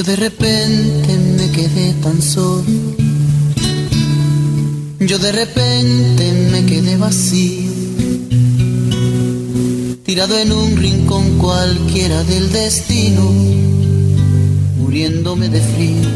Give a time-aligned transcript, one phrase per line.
[0.00, 2.64] Yo de repente me quedé tan solo.
[5.00, 7.70] Yo de repente me quedé vacío.
[10.04, 13.30] Tirado en un rincón cualquiera del destino,
[14.78, 16.08] muriéndome de frío.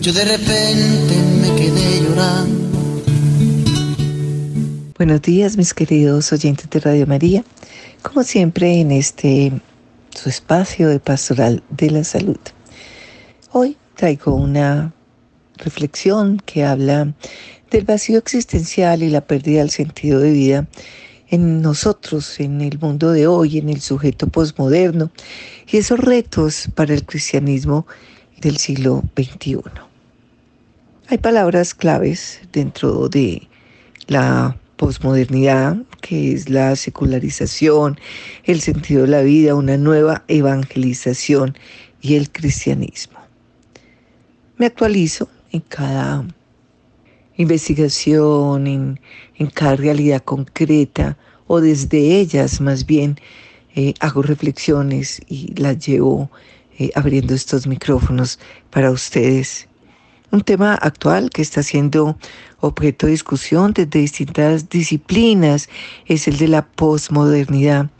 [0.00, 2.57] Yo de repente me quedé llorando.
[4.98, 7.44] Buenos días, mis queridos oyentes de Radio María.
[8.02, 9.52] Como siempre, en este
[10.10, 12.40] su espacio de pastoral de la salud.
[13.52, 14.92] Hoy traigo una
[15.54, 17.14] reflexión que habla
[17.70, 20.66] del vacío existencial y la pérdida del sentido de vida
[21.28, 25.12] en nosotros, en el mundo de hoy, en el sujeto posmoderno
[25.70, 27.86] y esos retos para el cristianismo
[28.40, 29.60] del siglo XXI.
[31.06, 33.46] Hay palabras claves dentro de
[34.08, 38.00] la posmodernidad, que es la secularización,
[38.44, 41.58] el sentido de la vida, una nueva evangelización
[42.00, 43.18] y el cristianismo.
[44.56, 46.24] Me actualizo en cada
[47.36, 53.18] investigación, en, cada realidad concreta o desde ellas más bien
[53.74, 56.30] eh, hago reflexiones y las llevo
[56.78, 58.38] eh, abriendo estos micrófonos
[58.70, 59.68] para ustedes
[60.30, 62.18] un tema actual que está siendo
[62.60, 65.68] objeto de discusión desde distintas disciplinas
[66.06, 67.90] es el de la posmodernidad,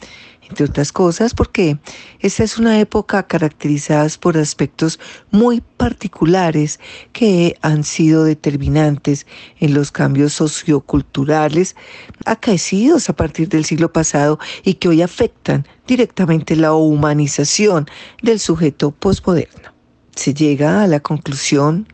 [0.49, 1.79] entre otras cosas porque
[2.21, 4.99] esta es una época caracterizada por aspectos
[5.31, 6.81] muy particulares
[7.13, 9.27] que han sido determinantes
[9.61, 11.77] en los cambios socioculturales
[12.25, 17.87] acaecidos a partir del siglo pasado y que hoy afectan directamente la humanización
[18.23, 19.73] del sujeto posmoderno.
[20.15, 21.87] Se llega a la conclusión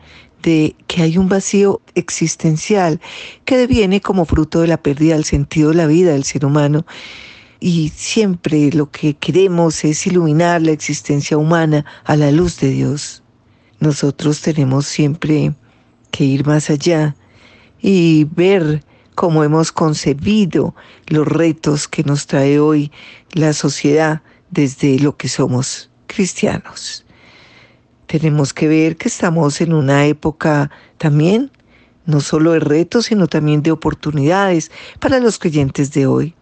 [0.45, 3.01] de que hay un vacío existencial
[3.45, 6.85] que deviene como fruto de la pérdida del sentido de la vida del ser humano
[7.59, 13.23] y siempre lo que queremos es iluminar la existencia humana a la luz de Dios.
[13.79, 15.55] Nosotros tenemos siempre
[16.11, 17.15] que ir más allá
[17.81, 18.83] y ver
[19.15, 20.75] cómo hemos concebido
[21.07, 22.91] los retos que nos trae hoy
[23.31, 27.04] la sociedad desde lo que somos cristianos.
[28.07, 31.51] Tenemos que ver que estamos en una época también,
[32.05, 36.35] no solo de retos, sino también de oportunidades para los creyentes de hoy.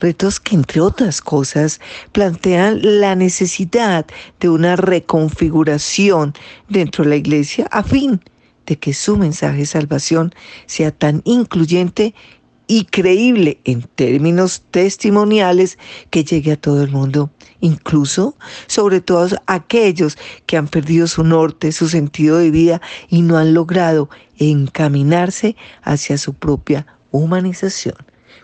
[0.00, 1.80] Retos que, entre otras cosas,
[2.12, 4.06] plantean la necesidad
[4.40, 6.34] de una reconfiguración
[6.68, 8.20] dentro de la iglesia a fin
[8.66, 10.32] de que su mensaje de salvación
[10.66, 12.14] sea tan incluyente
[12.72, 15.76] y creíble en términos testimoniales
[16.08, 18.34] que llegue a todo el mundo, incluso
[18.66, 20.16] sobre todos aquellos
[20.46, 22.80] que han perdido su norte, su sentido de vida
[23.10, 27.98] y no han logrado encaminarse hacia su propia humanización.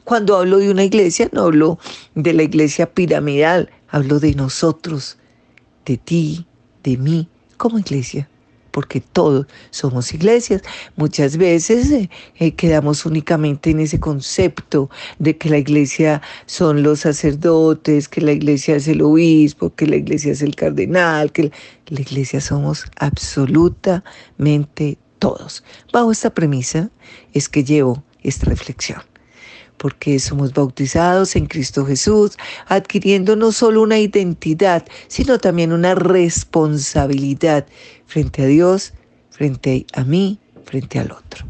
[0.05, 1.79] Cuando hablo de una iglesia, no hablo
[2.15, 5.17] de la iglesia piramidal, hablo de nosotros,
[5.87, 6.47] de ti,
[6.83, 8.29] de mí, como iglesia
[8.79, 10.63] porque todos somos iglesias.
[10.95, 12.09] Muchas veces eh,
[12.39, 18.31] eh, quedamos únicamente en ese concepto de que la iglesia son los sacerdotes, que la
[18.31, 21.51] iglesia es el obispo, que la iglesia es el cardenal, que
[21.89, 25.65] la iglesia somos absolutamente todos.
[25.93, 26.89] Bajo esta premisa
[27.33, 29.03] es que llevo esta reflexión
[29.79, 32.37] porque somos bautizados en Cristo Jesús,
[32.67, 37.67] adquiriendo no solo una identidad, sino también una responsabilidad
[38.09, 38.95] frente a Dios,
[39.31, 41.47] frente a mí, frente al otro.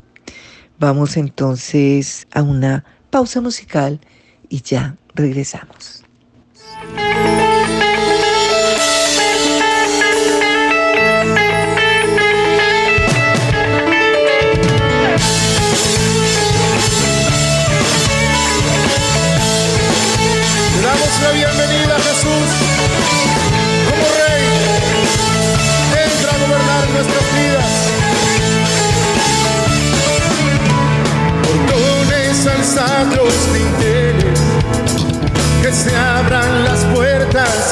[0.79, 4.01] Vamos entonces a una pausa musical
[4.51, 6.05] y ya regresamos.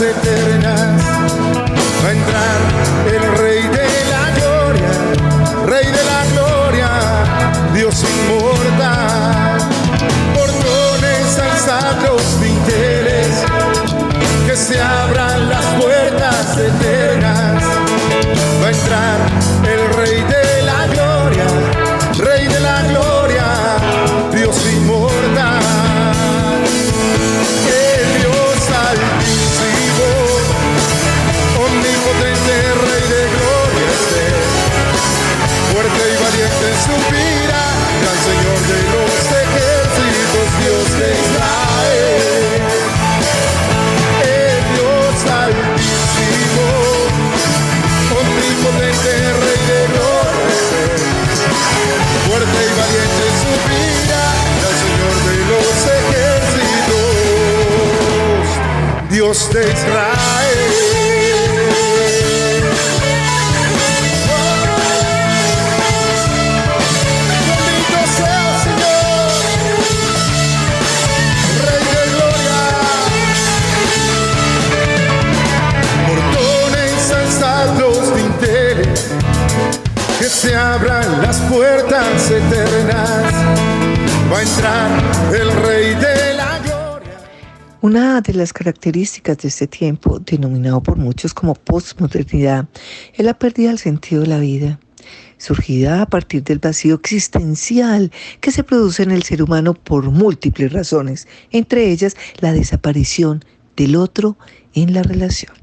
[0.00, 1.02] Eternas.
[2.04, 2.58] Va a entrar
[3.14, 4.92] el Rey de la Gloria,
[5.66, 6.90] Rey de la Gloria,
[7.74, 9.58] Dios inmortal.
[10.34, 12.22] Portones alzados
[14.56, 17.62] se abran las puertas eternas.
[18.62, 19.18] Va a entrar
[19.64, 20.35] el Rey de
[59.36, 59.76] De Israel.
[67.46, 69.32] Bendito sea el Señor,
[71.66, 72.60] Rey de gloria.
[76.08, 79.00] Portones alzados de dinteles,
[80.18, 83.34] que se abran las puertas eternas.
[84.32, 84.88] Va a entrar
[85.38, 86.15] el Rey de.
[87.86, 92.66] Una de las características de este tiempo, denominado por muchos como postmodernidad,
[93.14, 94.80] es la pérdida del sentido de la vida,
[95.38, 98.10] surgida a partir del vacío existencial
[98.40, 103.44] que se produce en el ser humano por múltiples razones, entre ellas la desaparición
[103.76, 104.36] del otro
[104.74, 105.54] en la relación.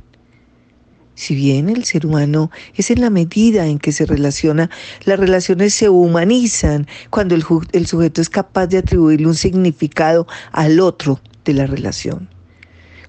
[1.15, 4.69] Si bien el ser humano es en la medida en que se relaciona,
[5.03, 7.43] las relaciones se humanizan cuando el,
[7.73, 12.30] el sujeto es capaz de atribuirle un significado al otro de la relación.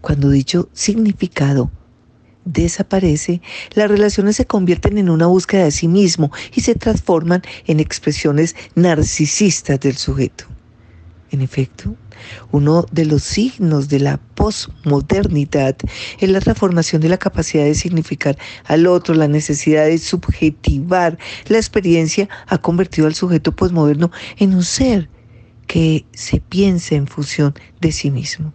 [0.01, 1.71] Cuando dicho significado
[2.45, 3.41] desaparece,
[3.75, 8.55] las relaciones se convierten en una búsqueda de sí mismo y se transforman en expresiones
[8.75, 10.45] narcisistas del sujeto.
[11.31, 11.97] En efecto,
[12.53, 15.77] uno de los signos de la posmodernidad
[16.21, 21.57] es la transformación de la capacidad de significar al otro, la necesidad de subjetivar la
[21.57, 25.09] experiencia ha convertido al sujeto posmoderno en un ser
[25.67, 28.53] que se piensa en función de sí mismo.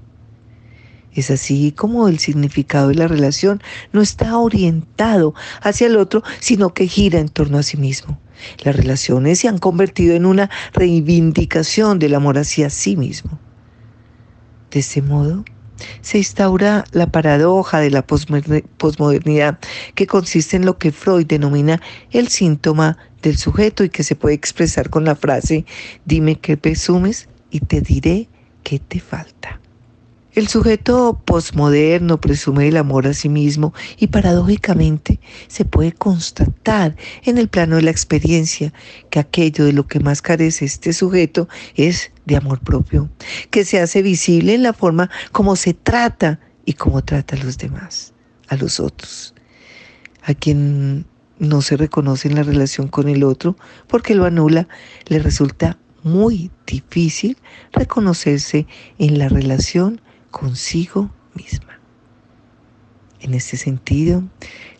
[1.13, 3.61] Es así como el significado de la relación
[3.91, 8.19] no está orientado hacia el otro, sino que gira en torno a sí mismo.
[8.63, 13.39] Las relaciones se han convertido en una reivindicación del amor hacia sí mismo.
[14.71, 15.43] De este modo,
[16.01, 19.59] se instaura la paradoja de la posmoder- posmodernidad,
[19.95, 24.35] que consiste en lo que Freud denomina el síntoma del sujeto y que se puede
[24.35, 25.65] expresar con la frase,
[26.05, 28.27] dime qué presumes y te diré
[28.63, 29.59] qué te falta.
[30.33, 37.39] El sujeto posmoderno presume el amor a sí mismo y paradójicamente se puede constatar en
[37.39, 38.71] el plano de la experiencia
[39.09, 43.09] que aquello de lo que más carece este sujeto es de amor propio,
[43.49, 47.57] que se hace visible en la forma como se trata y cómo trata a los
[47.57, 48.13] demás,
[48.47, 49.33] a los otros,
[50.21, 51.07] a quien
[51.39, 53.55] no se reconoce en la relación con el otro
[53.87, 54.67] porque lo anula,
[55.07, 57.37] le resulta muy difícil
[57.71, 60.01] reconocerse en la relación
[60.31, 61.79] consigo misma.
[63.21, 64.23] En este sentido,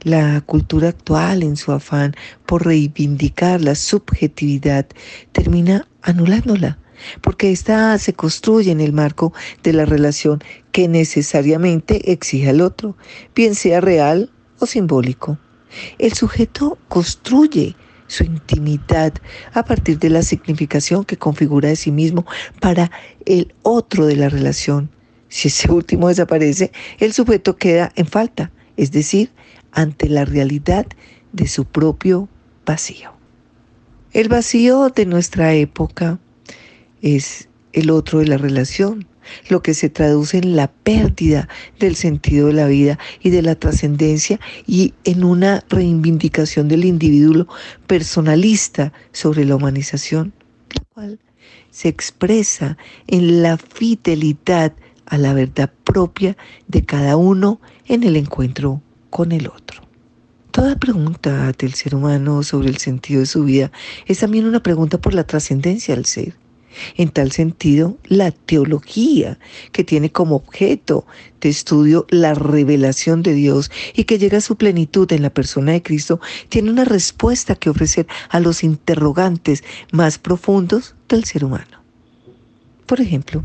[0.02, 2.16] la cultura actual, en su afán
[2.46, 4.88] por reivindicar la subjetividad,
[5.34, 6.80] termina anulándola,
[7.22, 9.34] porque ésta se construye en el marco
[9.64, 10.42] de la relación
[10.72, 12.96] que necesariamente exige al otro,
[13.36, 15.38] bien sea real o simbólico.
[15.98, 17.76] El sujeto construye
[18.08, 19.14] su intimidad
[19.54, 22.26] a partir de la significación que configura de sí mismo
[22.60, 22.92] para
[23.26, 24.90] el otro de la relación.
[25.30, 29.32] Si ese último desaparece, el sujeto queda en falta, es decir,
[29.72, 30.88] ante la realidad
[31.32, 32.28] de su propio
[32.66, 33.14] vacío.
[34.12, 36.20] El vacío de nuestra época
[37.02, 39.08] es el otro de la relación,
[39.50, 41.48] lo que se traduce en la pérdida
[41.80, 47.48] del sentido de la vida y de la trascendencia y en una reivindicación del individuo
[47.88, 50.34] personalista sobre la humanización,
[50.74, 51.20] la cual
[51.72, 54.74] se expresa en la fidelidad
[55.06, 59.82] a la verdad propia de cada uno en el encuentro con el otro.
[60.52, 63.72] Toda pregunta del ser humano sobre el sentido de su vida
[64.08, 66.36] es también una pregunta por la trascendencia del ser.
[66.98, 69.40] En tal sentido, la teología,
[69.72, 71.06] que tiene como objeto
[71.42, 75.72] de estudio la revelación de Dios y que llega a su plenitud en la persona
[75.72, 81.84] de Cristo, tiene una respuesta que ofrecer a los interrogantes más profundos del ser humano.
[82.86, 83.44] Por ejemplo,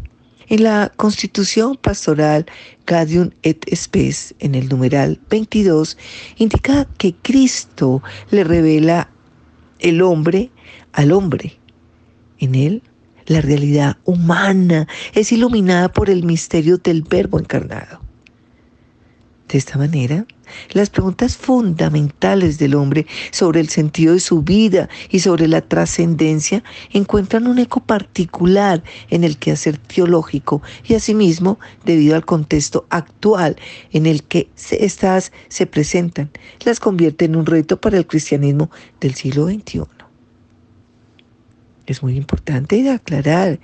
[0.48, 2.46] en la Constitución Pastoral
[2.86, 5.96] Gaudium et Spes, en el numeral 22,
[6.36, 9.10] indica que Cristo le revela
[9.78, 10.50] el hombre
[10.92, 11.58] al hombre.
[12.38, 12.82] En él,
[13.26, 18.00] la realidad humana es iluminada por el misterio del Verbo encarnado.
[19.48, 20.26] De esta manera,
[20.72, 26.64] las preguntas fundamentales del hombre sobre el sentido de su vida y sobre la trascendencia
[26.92, 33.56] encuentran un eco particular en el quehacer teológico y asimismo, debido al contexto actual
[33.92, 36.30] en el que estas se presentan,
[36.64, 39.93] las convierte en un reto para el cristianismo del siglo XXI.
[41.86, 43.58] Es muy importante aclarar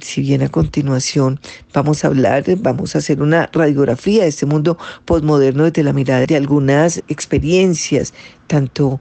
[0.00, 1.40] si bien a continuación
[1.72, 6.26] vamos a hablar, vamos a hacer una radiografía de este mundo postmoderno desde la mirada
[6.26, 8.12] de algunas experiencias,
[8.46, 9.00] tanto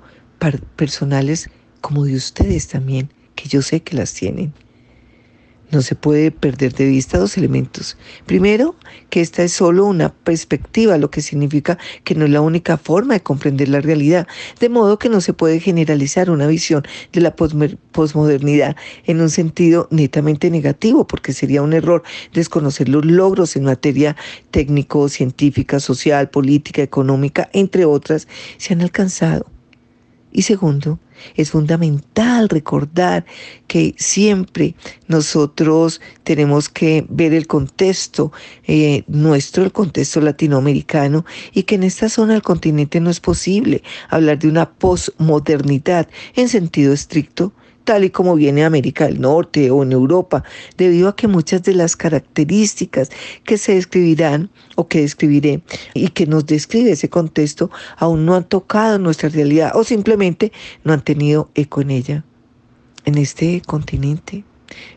[0.75, 1.50] personales
[1.81, 4.53] como de ustedes también, que yo sé que las tienen.
[5.72, 7.98] No se puede perder de vista dos elementos.
[8.25, 8.75] Primero,
[9.10, 13.13] que esta es solo una perspectiva, lo que significa que no es la única forma
[13.13, 14.28] de comprender la realidad,
[14.60, 18.75] de modo que no se puede generalizar una visión de la posmodernidad
[19.06, 24.16] en un sentido netamente negativo, porque sería un error desconocer los logros en materia
[24.51, 29.50] técnico, científica, social, política, económica, entre otras, se han alcanzado.
[30.31, 31.00] Y segundo,
[31.35, 33.25] es fundamental recordar
[33.67, 34.75] que siempre
[35.07, 38.31] nosotros tenemos que ver el contexto
[38.65, 43.83] eh, nuestro, el contexto latinoamericano, y que en esta zona del continente no es posible
[44.09, 49.71] hablar de una posmodernidad en sentido estricto, tal y como viene en América del Norte
[49.71, 50.43] o en Europa,
[50.77, 53.09] debido a que muchas de las características
[53.43, 55.61] que se describirán o que describiré
[55.93, 60.51] y que nos describe ese contexto aún no han tocado nuestra realidad o simplemente
[60.83, 62.25] no han tenido eco en ella.
[63.05, 64.43] En este continente,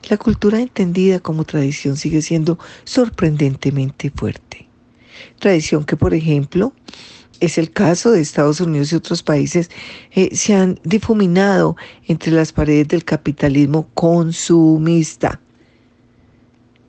[0.09, 4.69] la cultura entendida como tradición sigue siendo sorprendentemente fuerte.
[5.39, 6.73] Tradición que, por ejemplo,
[7.41, 9.71] es el caso de Estados Unidos y otros países,
[10.13, 11.77] eh, se han difuminado
[12.07, 15.41] entre las paredes del capitalismo consumista.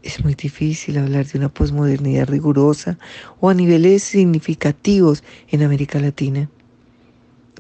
[0.04, 2.98] Es muy difícil hablar de una posmodernidad rigurosa
[3.40, 6.50] o a niveles significativos en América Latina.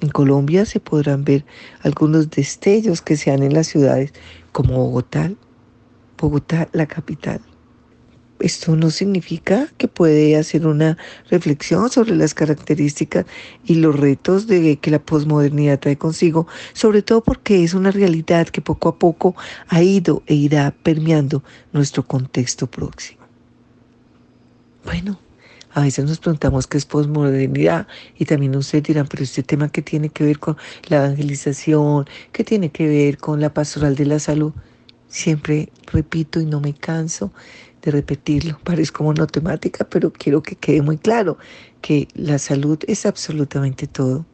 [0.01, 1.45] En Colombia se podrán ver
[1.81, 4.13] algunos destellos que se dan en las ciudades
[4.51, 5.31] como Bogotá,
[6.17, 7.41] Bogotá la capital.
[8.39, 10.97] Esto no significa que puede hacer una
[11.29, 13.25] reflexión sobre las características
[13.65, 18.47] y los retos de que la posmodernidad trae consigo, sobre todo porque es una realidad
[18.49, 19.35] que poco a poco
[19.69, 23.21] ha ido e irá permeando nuestro contexto próximo.
[24.83, 25.17] Bueno,
[25.71, 27.87] a veces nos preguntamos qué es posmodernidad
[28.17, 30.57] y también ustedes dirán, pero este tema que tiene que ver con
[30.89, 34.53] la evangelización, que tiene que ver con la pastoral de la salud,
[35.07, 37.31] siempre repito y no me canso
[37.85, 38.59] de repetirlo.
[38.63, 41.37] Parezco monotemática, pero quiero que quede muy claro
[41.81, 44.25] que la salud es absolutamente todo.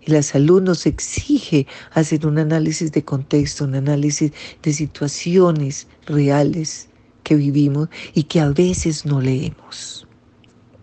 [0.00, 4.32] Y la salud nos exige hacer un análisis de contexto, un análisis
[4.62, 6.88] de situaciones reales
[7.24, 10.06] que vivimos y que a veces no leemos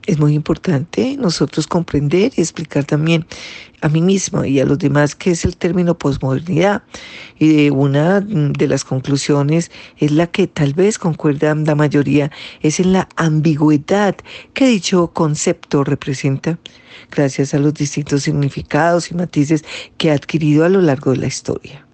[0.05, 3.25] es muy importante nosotros comprender y explicar también
[3.81, 6.83] a mí mismo y a los demás qué es el término posmodernidad.
[7.39, 12.31] Y una de las conclusiones es la que tal vez concuerda la mayoría,
[12.61, 14.15] es en la ambigüedad
[14.53, 16.59] que dicho concepto representa,
[17.09, 19.65] gracias a los distintos significados y matices
[19.97, 21.85] que ha adquirido a lo largo de la historia.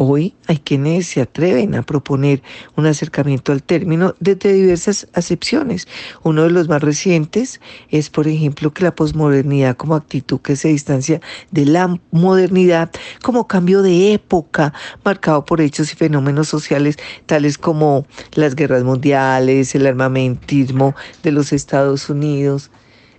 [0.00, 2.40] Hoy hay quienes se atreven a proponer
[2.76, 5.88] un acercamiento al término desde diversas acepciones.
[6.22, 10.68] Uno de los más recientes es, por ejemplo, que la posmodernidad como actitud que se
[10.68, 12.92] distancia de la modernidad
[13.24, 14.72] como cambio de época
[15.04, 21.52] marcado por hechos y fenómenos sociales tales como las guerras mundiales, el armamentismo de los
[21.52, 22.70] Estados Unidos,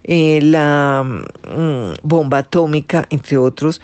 [0.05, 3.81] eh, la mm, bomba atómica, entre otros,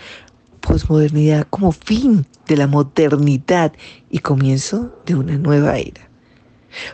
[0.62, 3.74] posmodernidad como fin de la modernidad
[4.10, 6.10] y comienzo de una nueva era.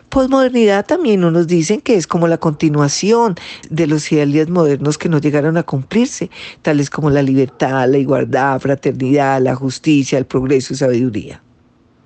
[0.08, 3.34] Posmodernidad también unos dicen que es como la continuación
[3.68, 6.30] de los ideales modernos que no llegaron a cumplirse,
[6.62, 11.42] tales como la libertad, la igualdad, fraternidad, la justicia, el progreso y sabiduría.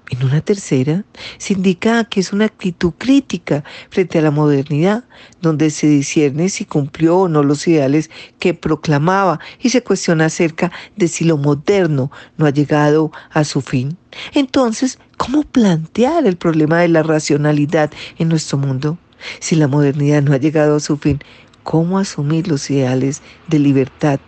[0.09, 1.05] En una tercera,
[1.39, 5.03] se indica que es una actitud crítica frente a la modernidad,
[5.43, 8.09] donde se discierne si cumplió o no los ideales
[8.39, 13.61] que proclamaba y se cuestiona acerca de si lo moderno no ha llegado a su
[13.63, 13.97] fin.
[14.33, 18.99] Entonces, ¿cómo plantear el problema de la racionalidad en nuestro mundo?
[19.41, 21.19] Si la modernidad no ha llegado a su fin,
[21.65, 24.21] ¿cómo asumir los ideales de libertad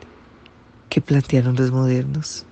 [0.88, 2.47] que plantearon los modernos?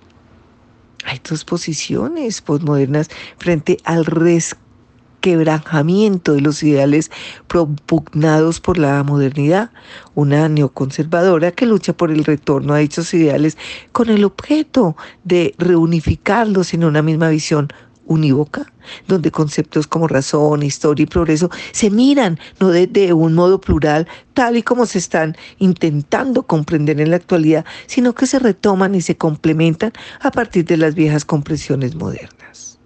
[1.07, 3.09] Hay dos posiciones postmodernas
[3.39, 7.13] frente al resquebrajamiento de los ideales
[7.47, 9.71] propugnados por la modernidad,
[10.17, 13.57] una neoconservadora que lucha por el retorno a dichos ideales
[13.93, 17.69] con el objeto de reunificarlos en una misma visión
[18.07, 18.73] unívoca,
[19.07, 24.57] donde conceptos como razón, historia y progreso se miran no de, un modo plural, tal
[24.57, 29.17] y como se están intentando comprender en la actualidad, sino que se retoman y se
[29.17, 32.79] complementan a partir de las viejas compresiones modernas.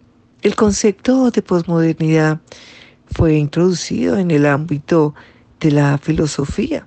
[0.43, 2.41] El concepto de posmodernidad
[3.13, 5.15] fue introducido en el ámbito
[5.61, 6.87] de la filosofía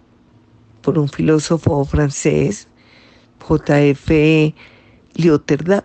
[0.81, 2.67] por un filósofo francés,
[3.39, 4.55] J.F.
[5.15, 5.83] Lyotard,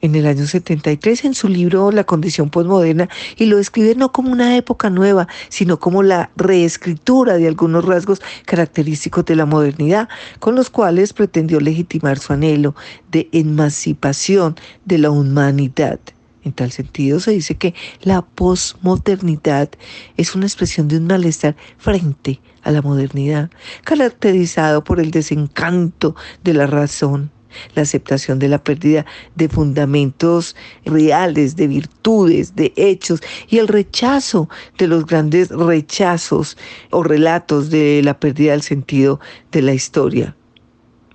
[0.00, 4.32] en el año 73 en su libro La condición postmoderna y lo describe no como
[4.32, 10.54] una época nueva, sino como la reescritura de algunos rasgos característicos de la modernidad, con
[10.54, 12.74] los cuales pretendió legitimar su anhelo
[13.10, 15.98] de emancipación de la humanidad.
[16.44, 19.68] En tal sentido, se dice que la posmodernidad
[20.16, 23.50] es una expresión de un malestar frente a la modernidad,
[23.84, 26.14] caracterizado por el desencanto
[26.44, 27.30] de la razón,
[27.74, 34.48] la aceptación de la pérdida de fundamentos reales, de virtudes, de hechos y el rechazo
[34.78, 36.56] de los grandes rechazos
[36.90, 39.20] o relatos de la pérdida del sentido
[39.52, 40.36] de la historia,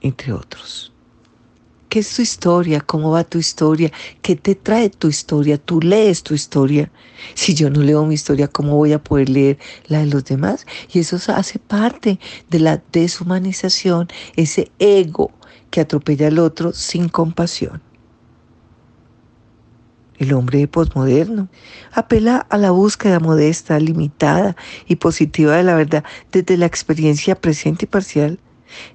[0.01, 0.93] entre otros.
[1.93, 2.81] ¿Qué es tu historia?
[2.81, 3.91] ¿Cómo va tu historia?
[4.23, 5.59] ¿Qué te trae tu historia?
[5.59, 6.91] Tú lees tu historia.
[7.35, 10.65] Si yo no leo mi historia, ¿cómo voy a poder leer la de los demás?
[10.91, 12.19] Y eso hace parte
[12.50, 15.31] de la deshumanización, ese ego
[15.73, 17.81] que atropella al otro sin compasión.
[20.19, 21.49] El hombre posmoderno
[21.91, 24.55] apela a la búsqueda modesta, limitada
[24.87, 28.39] y positiva de la verdad desde la experiencia presente y parcial.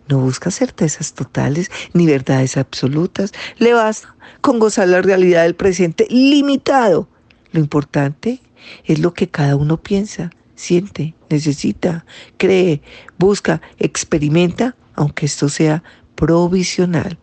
[0.08, 3.32] No busca certezas totales ni verdades absolutas.
[3.58, 7.08] Le basta con gozar la realidad del presente limitado.
[7.50, 8.40] Lo importante
[8.84, 12.06] es lo que cada uno piensa, siente, necesita,
[12.36, 12.82] cree,
[13.18, 15.82] busca, experimenta, aunque esto sea
[16.18, 17.16] provisional,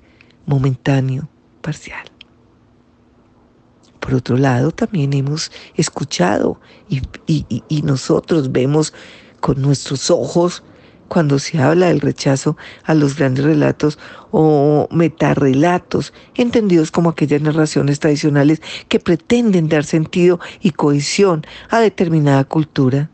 [0.46, 1.28] momentáneo,
[1.62, 2.10] parcial.
[4.00, 8.94] Por otro lado, también hemos escuchado y, nosotros vemos
[9.42, 10.64] con nuestros ojos
[11.10, 14.00] cuando se habla del rechazo a los grandes relatos
[14.32, 22.46] o metarrelatos, entendidos como aquellas narraciones tradicionales que pretenden dar sentido y cohesión a determinada
[22.46, 23.10] cultura,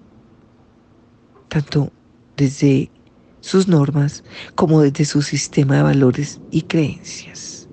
[1.49, 1.91] tanto
[2.37, 2.91] desde
[3.41, 4.23] sus normas
[4.55, 7.67] como desde su sistema de valores y creencias.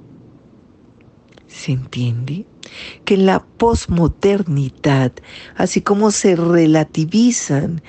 [1.46, 2.46] ¿Se entiende?
[3.04, 5.12] Que en la posmodernidad,
[5.56, 7.82] así como se relativizan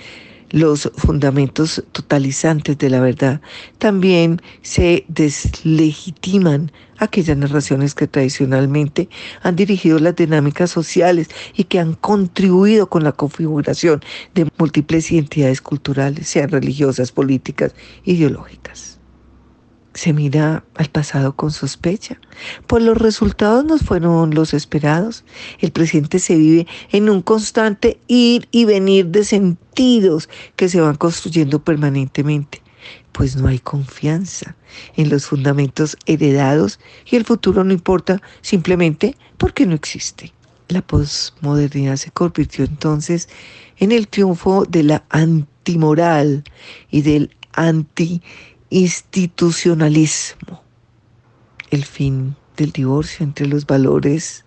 [0.52, 3.42] los fundamentos totalizantes de la verdad,
[3.78, 9.10] también se deslegitiman aquellas narraciones que tradicionalmente
[9.42, 14.02] han dirigido las dinámicas sociales y que han contribuido con la configuración
[14.36, 18.99] de múltiples identidades culturales, sean religiosas, políticas, ideológicas
[19.94, 22.20] se mira al pasado con sospecha.
[22.68, 25.24] Pues los resultados no fueron los esperados.
[25.60, 30.96] El presente se vive en un constante ir y venir de sentidos que se van
[30.96, 32.62] construyendo permanentemente.
[33.12, 34.56] Pues no hay confianza
[34.96, 40.32] en los fundamentos heredados y el futuro no importa simplemente porque no existe.
[40.70, 43.28] La posmodernidad se convirtió entonces
[43.78, 46.44] en el triunfo de la antimoral
[46.92, 48.22] y del anti
[48.70, 50.62] institucionalismo,
[51.72, 54.46] el fin del divorcio entre los valores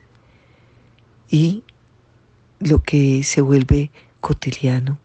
[1.31, 1.65] y
[2.61, 4.99] lo que se vuelve cotidiano.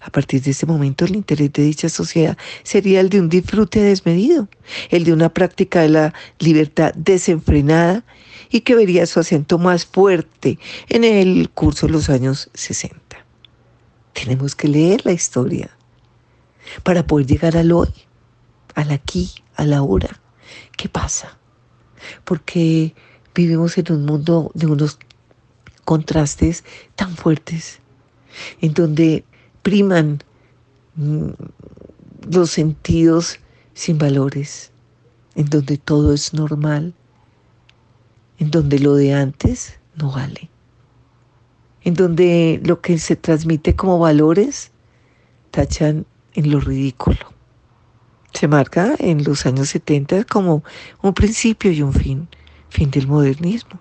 [0.00, 3.80] A partir de ese momento el interés de dicha sociedad sería el de un disfrute
[3.80, 4.48] desmedido,
[4.90, 8.04] el de una práctica de la libertad desenfrenada
[8.50, 12.96] y que vería su acento más fuerte en el curso de los años 60.
[14.12, 15.70] Tenemos que leer la historia
[16.82, 17.88] para poder llegar al hoy
[18.74, 20.20] al aquí, a la hora.
[20.76, 21.38] ¿Qué pasa?
[22.24, 22.94] Porque
[23.34, 24.98] vivimos en un mundo de unos
[25.84, 26.64] contrastes
[26.96, 27.80] tan fuertes,
[28.60, 29.24] en donde
[29.62, 30.22] priman
[30.94, 31.30] mm,
[32.30, 33.40] los sentidos
[33.74, 34.70] sin valores,
[35.34, 36.94] en donde todo es normal,
[38.38, 40.48] en donde lo de antes no vale,
[41.82, 44.70] en donde lo que se transmite como valores
[45.50, 47.39] tachan en lo ridículo
[48.32, 50.62] se marca en los años 70 como
[51.02, 52.28] un principio y un fin,
[52.68, 53.80] fin del modernismo.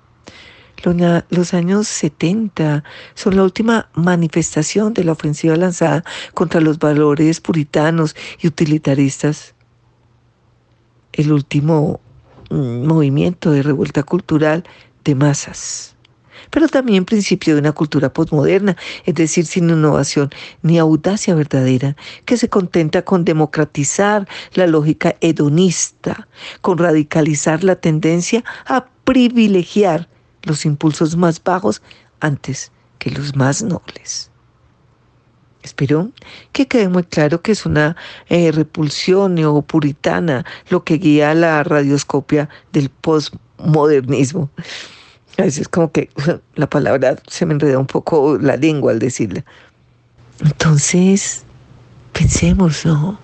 [1.29, 2.83] Los años 70
[3.13, 9.55] son la última manifestación de la ofensiva lanzada contra los valores puritanos y utilitaristas.
[11.12, 11.99] El último
[12.49, 14.63] mm, movimiento de revuelta cultural
[15.03, 15.95] de masas
[16.49, 20.29] pero también principio de una cultura postmoderna, es decir, sin innovación
[20.62, 26.27] ni audacia verdadera, que se contenta con democratizar la lógica hedonista,
[26.62, 30.07] con radicalizar la tendencia a privilegiar
[30.43, 31.81] los impulsos más bajos
[32.19, 34.29] antes que los más nobles.
[35.62, 36.09] Espero
[36.53, 37.95] que quede muy claro que es una
[38.29, 44.49] eh, repulsión neopuritana lo que guía la radioscopia del postmodernismo.
[45.39, 46.10] A veces como que
[46.56, 49.45] la palabra se me enreda un poco la lengua al decirla.
[50.41, 51.43] Entonces,
[52.12, 53.17] pensemos, ¿no?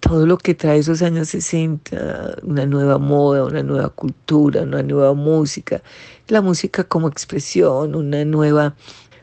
[0.00, 5.14] Todo lo que trae esos años 60, una nueva moda, una nueva cultura, una nueva
[5.14, 5.82] música,
[6.26, 8.74] la música como expresión, una nueva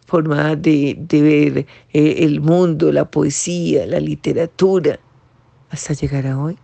[0.06, 4.98] forma de, ver eh, el mundo, la poesía, la literatura,
[5.72, 6.58] hasta llegar a hoy.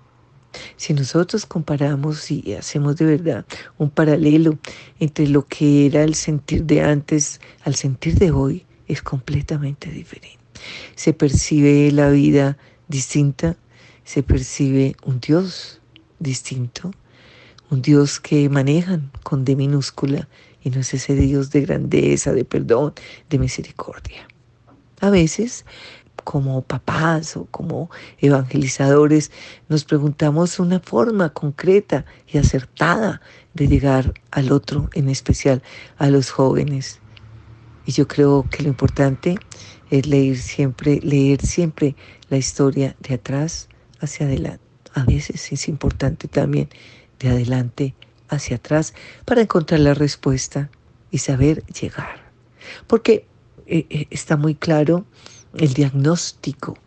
[0.78, 3.46] Si nosotros comparamos y hacemos de verdad
[3.78, 4.58] un paralelo
[5.00, 10.40] entre lo que era el sentir de antes al sentir de hoy, es completamente diferente.
[10.96, 13.56] Se percibe la vida distinta,
[14.04, 15.82] se percibe un Dios
[16.20, 16.92] distinto,
[17.70, 20.28] un Dios que manejan con D minúscula
[20.64, 22.94] y no es ese Dios de grandeza, de perdón,
[23.30, 24.28] de misericordia.
[25.00, 25.66] A veces,
[26.24, 29.32] como papás o como evangelizadores,
[29.70, 33.22] nos preguntamos una forma concreta y acertada
[33.54, 35.62] de llegar al otro, en especial
[35.98, 37.00] a los jóvenes.
[37.86, 39.38] Y yo creo que lo importante
[39.90, 41.96] es leer siempre, leer siempre
[42.30, 43.68] la historia de atrás
[44.00, 44.64] hacia adelante.
[44.94, 46.70] A veces es importante también
[47.20, 47.96] de adelante
[48.30, 48.94] hacia atrás
[49.26, 50.70] para encontrar la respuesta
[51.12, 52.32] y saber llegar.
[52.88, 53.26] Porque
[53.68, 55.06] eh, eh, está muy claro
[55.56, 56.78] el diagnóstico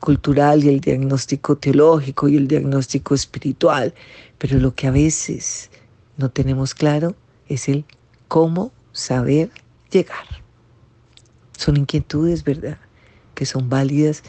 [0.00, 3.94] cultural y el diagnóstico teológico y el diagnóstico espiritual,
[4.38, 5.70] pero lo que a veces
[6.16, 7.14] no tenemos claro
[7.48, 7.84] es el
[8.28, 9.50] cómo saber
[9.90, 10.26] llegar.
[11.56, 12.78] Son inquietudes, ¿verdad?
[13.34, 14.24] Que son válidas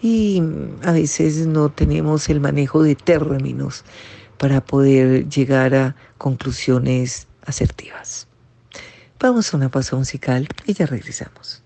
[0.00, 0.40] y
[0.84, 3.84] a veces no tenemos el manejo de términos
[4.38, 8.28] para poder llegar a conclusiones asertivas.
[9.18, 11.65] Vamos a una pausa musical y ya regresamos.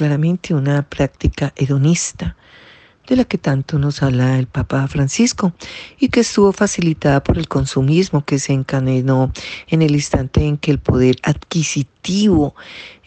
[0.00, 2.34] Claramente una práctica hedonista
[3.06, 5.52] de la que tanto nos habla el Papa Francisco
[5.98, 9.30] y que estuvo facilitada por el consumismo que se encadenó
[9.68, 11.99] en el instante en que el poder adquisitivo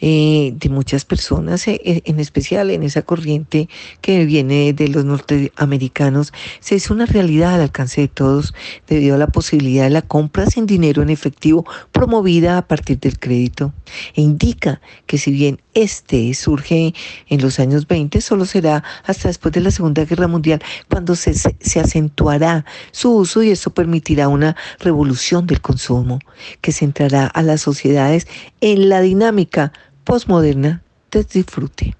[0.00, 3.68] eh, de muchas personas, eh, eh, en especial en esa corriente
[4.00, 8.54] que viene de los norteamericanos, se hizo una realidad al alcance de todos
[8.86, 13.18] debido a la posibilidad de la compra sin dinero en efectivo promovida a partir del
[13.18, 13.72] crédito.
[14.14, 16.94] E indica que si bien este surge
[17.28, 21.34] en los años 20, solo será hasta después de la Segunda Guerra Mundial cuando se,
[21.34, 26.18] se acentuará su uso y eso permitirá una revolución del consumo
[26.60, 28.26] que centrará a las sociedades
[28.60, 29.72] en la dinámica
[30.04, 31.96] postmoderna de disfrute.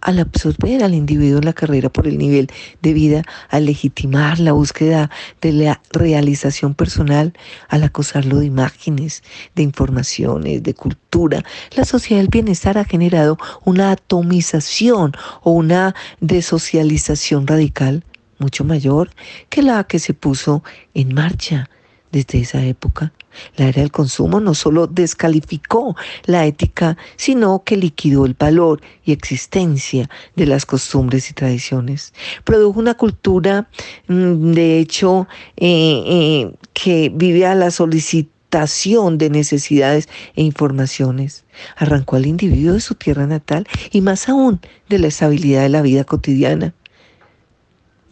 [0.00, 2.48] Al absorber al individuo en la carrera por el nivel
[2.80, 5.10] de vida, al legitimar la búsqueda
[5.42, 7.34] de la realización personal,
[7.68, 9.22] al acosarlo de imágenes,
[9.54, 11.44] de informaciones, de cultura,
[11.76, 18.02] la sociedad del bienestar ha generado una atomización o una desocialización radical
[18.38, 19.10] mucho mayor
[19.50, 21.68] que la que se puso en marcha
[22.12, 23.12] desde esa época.
[23.56, 29.12] La era del consumo no solo descalificó la ética, sino que liquidó el valor y
[29.12, 32.12] existencia de las costumbres y tradiciones.
[32.44, 33.68] Produjo una cultura,
[34.08, 41.44] mm, de hecho, eh, eh, que vive a la solicitud explotación de necesidades e informaciones.
[41.76, 45.82] Arrancó al individuo de su tierra natal y más aún de la estabilidad de la
[45.82, 46.74] vida cotidiana,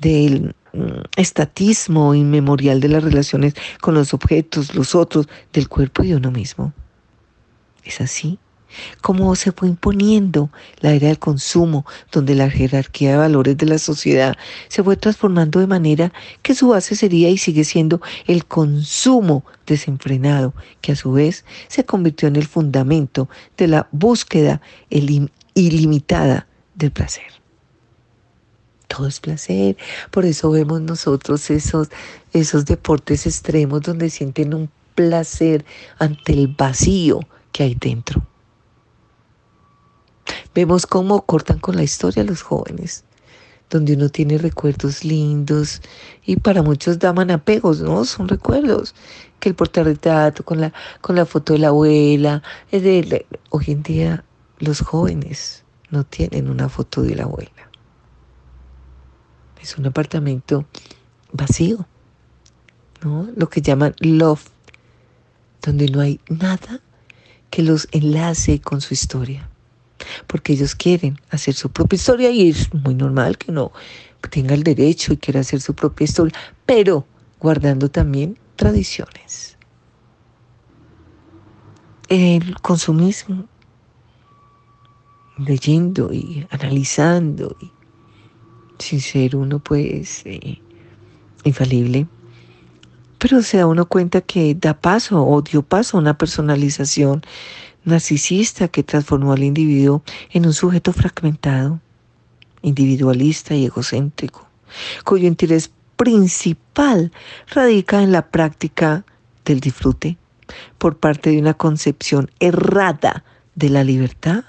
[0.00, 0.54] del
[1.16, 6.31] estatismo inmemorial de las relaciones con los objetos, los otros, del cuerpo y de uno
[6.31, 6.72] mismo.
[7.85, 8.38] Es así
[9.00, 10.50] cómo se fue imponiendo
[10.81, 14.37] la era del consumo, donde la jerarquía de valores de la sociedad
[14.68, 20.54] se fue transformando de manera que su base sería y sigue siendo el consumo desenfrenado,
[20.81, 24.61] que a su vez se convirtió en el fundamento de la búsqueda
[25.54, 27.38] ilimitada del placer.
[28.88, 29.77] Todo es placer,
[30.11, 31.88] por eso vemos nosotros esos,
[32.33, 35.64] esos deportes extremos donde sienten un placer
[35.98, 37.20] ante el vacío
[37.53, 38.27] que hay dentro.
[40.55, 43.05] Vemos cómo cortan con la historia los jóvenes,
[43.70, 45.83] donde uno tiene recuerdos lindos
[46.24, 48.05] y para muchos daban apegos, ¿no?
[48.05, 48.94] Son recuerdos.
[49.38, 52.42] Que el portarretrato con la, con la foto de la abuela.
[52.72, 54.24] Es de, hoy en día
[54.59, 57.67] los jóvenes no tienen una foto de la abuela.
[59.61, 60.66] Es un apartamento
[61.33, 61.87] vacío,
[63.03, 63.29] ¿no?
[63.37, 64.44] Lo que llaman love,
[65.62, 66.81] donde no hay nada
[67.51, 69.49] que los enlace con su historia
[70.27, 73.73] porque ellos quieren hacer su propia historia y es muy normal que no
[74.31, 77.07] tenga el derecho y quiera hacer su propia historia, pero
[77.40, 79.57] guardando también tradiciones.
[82.09, 83.47] El consumismo,
[85.38, 87.71] leyendo y analizando, y
[88.78, 90.60] sin ser uno pues eh,
[91.44, 92.06] infalible,
[93.18, 97.22] pero se da uno cuenta que da paso o dio paso a una personalización
[97.84, 101.80] narcisista que transformó al individuo en un sujeto fragmentado,
[102.62, 104.46] individualista y egocéntrico,
[105.04, 107.12] cuyo interés principal
[107.48, 109.04] radica en la práctica
[109.44, 110.16] del disfrute
[110.78, 114.44] por parte de una concepción errada de la libertad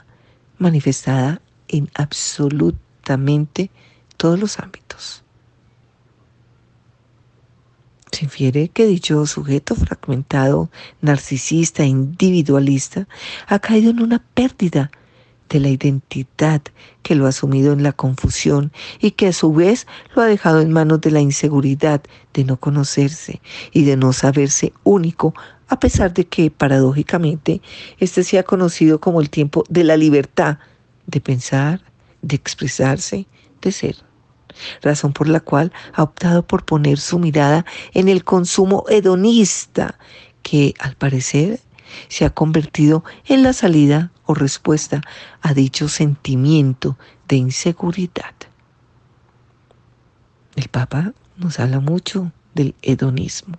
[0.59, 3.71] manifestada en absolutamente
[4.19, 5.23] todos los ámbitos.
[8.12, 13.08] Se infiere que dicho sujeto fragmentado, narcisista, individualista,
[13.47, 14.91] ha caído en una pérdida
[15.47, 16.62] de la identidad
[17.01, 20.60] que lo ha sumido en la confusión y que a su vez lo ha dejado
[20.60, 22.01] en manos de la inseguridad
[22.34, 25.34] de no conocerse y de no saberse único,
[25.69, 27.62] a pesar de que, paradójicamente,
[27.99, 30.58] este sea conocido como el tiempo de la libertad
[31.08, 31.82] de pensar,
[32.21, 33.25] de expresarse,
[33.62, 34.09] de ser
[34.81, 39.95] razón por la cual ha optado por poner su mirada en el consumo hedonista,
[40.43, 41.59] que al parecer
[42.07, 45.01] se ha convertido en la salida o respuesta
[45.41, 48.33] a dicho sentimiento de inseguridad.
[50.55, 53.57] El Papa nos habla mucho del hedonismo.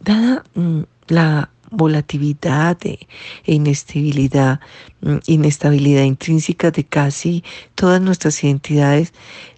[0.00, 2.98] Dada mm, la volatilidad e
[3.44, 4.60] inestabilidad,
[5.00, 9.12] mm, inestabilidad intrínseca de casi todas nuestras identidades,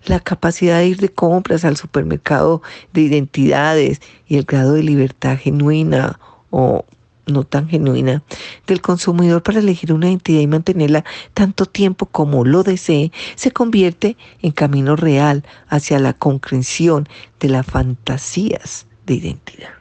[0.06, 5.38] la capacidad de ir de compras al supermercado de identidades y el grado de libertad
[5.38, 6.18] genuina
[6.50, 6.84] o
[7.26, 8.22] no tan genuina
[8.66, 14.16] del consumidor para elegir una identidad y mantenerla tanto tiempo como lo desee, se convierte
[14.42, 19.79] en camino real hacia la concreción de las fantasías de identidad.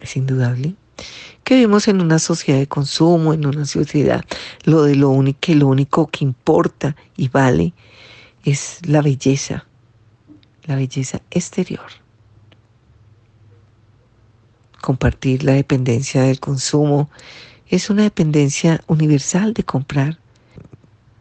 [0.00, 0.74] Es indudable
[1.44, 4.24] que vivimos en una sociedad de consumo, en una sociedad
[4.64, 7.72] lo de lo único que lo único que importa y vale
[8.44, 9.66] es la belleza,
[10.66, 11.86] la belleza exterior.
[14.80, 17.10] Compartir la dependencia del consumo
[17.68, 20.18] es una dependencia universal de comprar,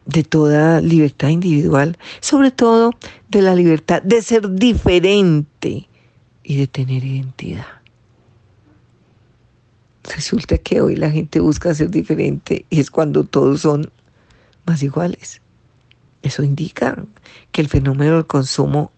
[0.05, 2.93] de toda libertad individual, sobre todo
[3.29, 5.87] de la libertad de ser diferente
[6.43, 7.78] y de tener identidad.
[10.15, 13.91] Resulta que hoy la gente busca ser diferente y es cuando todos son
[14.65, 15.41] más iguales.
[16.23, 17.05] Eso indica
[17.51, 18.91] que el fenómeno del consumo,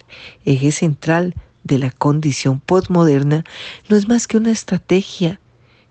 [0.46, 3.44] eje central de la condición postmoderna,
[3.90, 5.40] no es más que una estrategia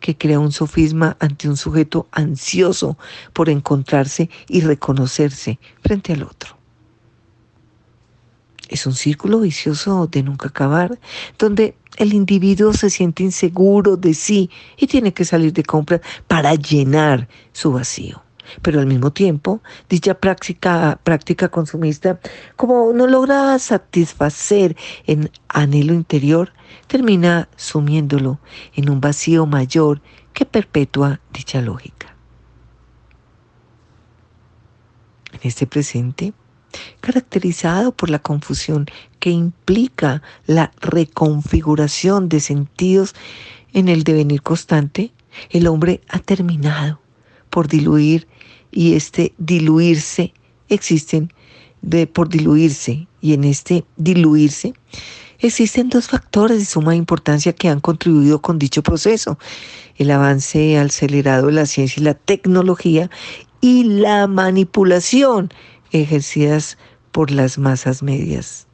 [0.00, 2.96] que crea un sofisma ante un sujeto ansioso
[3.33, 6.59] por encontrarse y reconocerse frente al otro.
[8.70, 10.98] Es un círculo vicioso de nunca acabar,
[11.38, 16.54] donde el individuo se siente inseguro de sí y tiene que salir de compras para
[16.54, 18.22] llenar su vacío.
[18.62, 22.20] Pero al mismo tiempo, dicha práctica, práctica consumista,
[22.54, 26.52] como no logra satisfacer en anhelo interior,
[26.87, 28.38] termina sumiéndolo
[28.76, 30.00] en un vacío mayor
[30.33, 32.14] que perpetúa dicha lógica.
[35.33, 36.35] En este presente,
[37.00, 38.87] caracterizado por la confusión
[39.18, 43.14] que implica la reconfiguración de sentidos
[43.72, 45.12] en el devenir constante,
[45.50, 47.00] el hombre ha terminado
[47.50, 48.26] por diluir
[48.70, 50.33] y este diluirse
[50.68, 51.33] existen
[51.83, 54.74] de por diluirse y en este diluirse
[55.40, 59.38] existen dos factores de suma importancia que han contribuido con dicho proceso.
[59.96, 63.11] El avance acelerado de la ciencia y la tecnología
[63.61, 65.50] y la manipulación
[65.92, 66.79] ejercidas
[67.12, 68.66] por las masas medias,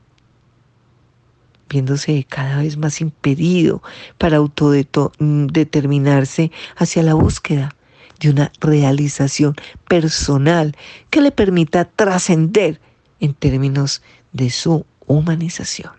[1.69, 3.83] viéndose cada vez más impedido
[4.19, 7.75] para autodeterminarse hacia la búsqueda
[8.21, 9.55] de una realización
[9.89, 10.77] personal
[11.11, 12.81] que le permita trascender
[13.21, 14.03] en términos
[14.33, 15.93] de su humanización.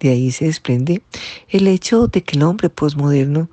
[0.00, 1.02] De ahí se desprende
[1.48, 3.50] el hecho de que el hombre posmoderno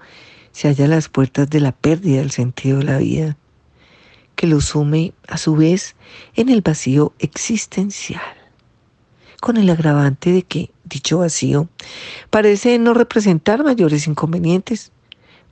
[0.52, 3.38] se halla a las puertas de la pérdida del sentido de la vida,
[4.36, 5.96] que lo sume a su vez
[6.36, 8.22] en el vacío existencial,
[9.42, 11.70] con el agravante de que dicho vacío
[12.30, 14.92] parece no representar mayores inconvenientes,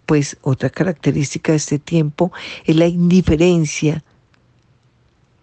[0.06, 2.32] pues otra característica de este tiempo
[2.66, 4.04] es la indiferencia.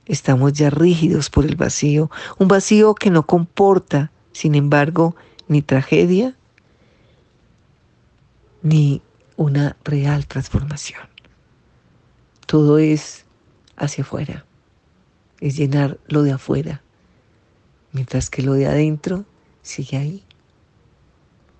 [0.06, 5.16] Estamos ya rígidos por el vacío, un vacío que no comporta, sin embargo,
[5.48, 6.34] ni tragedia,
[8.62, 9.02] ni
[9.36, 11.02] una real transformación.
[12.46, 13.24] Todo es
[13.78, 14.44] hacia afuera,
[15.40, 16.82] es llenar lo de afuera,
[17.92, 19.24] mientras que lo de adentro
[19.62, 20.24] sigue ahí,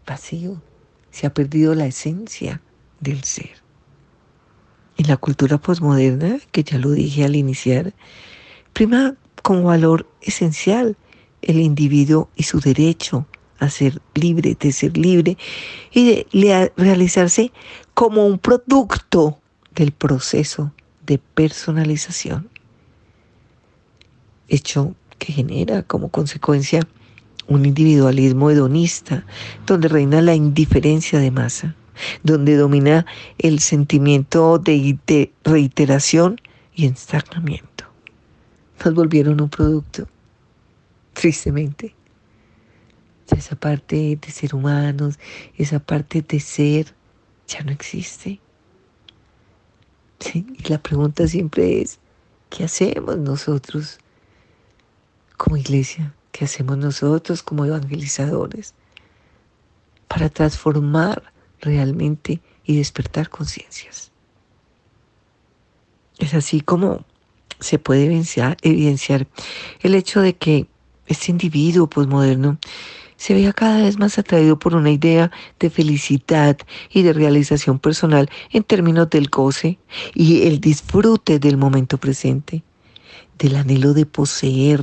[0.06, 0.60] vacío,
[1.10, 2.60] se ha perdido la esencia
[3.00, 3.62] del ser.
[4.96, 7.94] En la cultura posmoderna, que ya lo dije al iniciar,
[8.72, 10.96] prima como valor esencial
[11.42, 13.26] el individuo y su derecho
[13.58, 15.36] a ser libre, de ser libre
[15.92, 17.52] y de realizarse
[17.94, 19.38] como un producto
[19.74, 20.72] del proceso
[21.08, 22.48] de personalización,
[24.46, 26.86] hecho que genera como consecuencia
[27.48, 29.24] un individualismo hedonista,
[29.66, 31.74] donde reina la indiferencia de masa,
[32.22, 33.06] donde domina
[33.38, 34.98] el sentimiento de
[35.44, 36.40] reiteración
[36.74, 37.86] y estancamiento.
[38.84, 40.06] Nos volvieron un producto,
[41.14, 41.94] tristemente.
[43.34, 45.18] Esa parte de ser humanos,
[45.56, 46.94] esa parte de ser,
[47.46, 48.40] ya no existe.
[50.34, 51.98] Y la pregunta siempre es,
[52.50, 53.98] ¿qué hacemos nosotros
[55.36, 56.14] como iglesia?
[56.32, 58.74] ¿Qué hacemos nosotros como evangelizadores
[60.06, 64.10] para transformar realmente y despertar conciencias?
[66.18, 67.04] Es así como
[67.60, 69.26] se puede evidenciar, evidenciar
[69.80, 70.66] el hecho de que
[71.06, 72.58] este individuo posmoderno
[73.18, 76.56] se vea cada vez más atraído por una idea de felicidad
[76.88, 79.78] y de realización personal en términos del goce
[80.14, 82.62] y el disfrute del momento presente,
[83.38, 84.82] del anhelo de poseer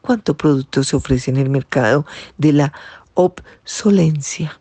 [0.00, 2.06] cuánto producto se ofrece en el mercado
[2.38, 2.72] de la
[3.14, 4.58] obsolencia.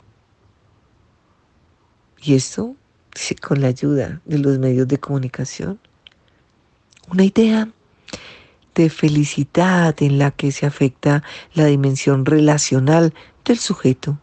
[2.22, 2.76] Y esto
[3.42, 5.80] con la ayuda de los medios de comunicación.
[7.12, 7.70] Una idea
[8.76, 13.14] de felicidad en la que se afecta la dimensión relacional
[13.46, 14.20] del sujeto.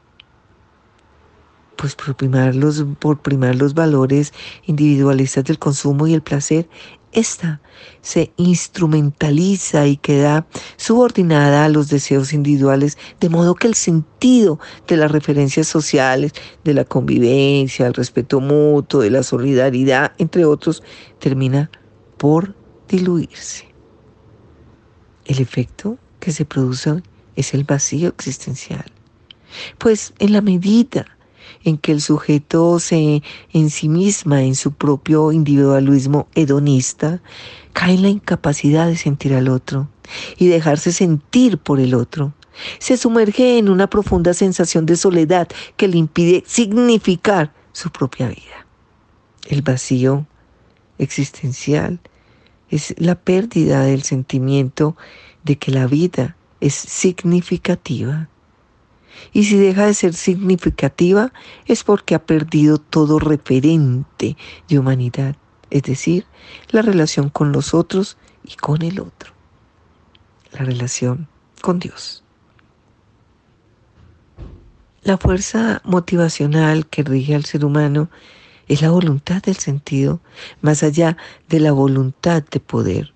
[1.77, 4.35] Pues por primar los, por primar los valores
[4.67, 6.69] individualistas del consumo y el placer,
[7.13, 7.61] esta
[8.03, 14.97] se instrumentaliza y queda subordinada a los deseos individuales, de modo que el sentido de
[14.97, 16.33] las referencias sociales,
[16.63, 20.83] de la convivencia, el respeto mutuo, de la solidaridad, entre otros,
[21.19, 21.71] termina
[22.17, 22.55] por
[22.89, 23.70] diluirse.
[25.31, 27.05] El efecto que se produce
[27.37, 28.87] es el vacío existencial.
[29.79, 31.07] Pues en la medida
[31.63, 37.23] en que el sujeto se en sí misma en su propio individualismo hedonista,
[37.75, 39.89] cae en la incapacidad de sentir al otro
[40.37, 42.35] y dejarse sentir por el otro.
[42.81, 48.67] Se sumerge en una profunda sensación de soledad que le impide significar su propia vida.
[49.47, 50.27] El vacío
[50.99, 52.01] existencial
[52.71, 54.97] es la pérdida del sentimiento
[55.45, 58.29] de que la vida es significativa.
[59.33, 61.33] Y si deja de ser significativa
[61.67, 64.37] es porque ha perdido todo referente
[64.69, 65.37] de humanidad,
[65.71, 66.27] es decir,
[66.71, 69.33] la relación con los otros y con el otro,
[70.53, 71.29] la relación
[71.61, 72.25] con Dios.
[75.03, 78.11] La fuerza motivacional que rige al ser humano
[78.69, 80.21] es la voluntad del sentido,
[80.61, 81.17] más allá
[81.49, 83.13] de la voluntad de poder.